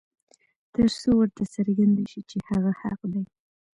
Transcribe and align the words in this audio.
تر 0.73 0.87
څو 0.99 1.09
ورته 1.17 1.43
څرګنده 1.55 2.03
شي 2.11 2.21
چې 2.29 2.37
هغه 2.49 2.71
حق 2.81 3.01
دى. 3.13 3.23